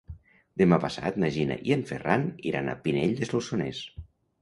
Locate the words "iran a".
2.53-2.79